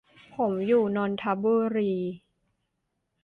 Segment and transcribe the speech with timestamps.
[0.35, 1.91] ผมอยู่นนทบุรี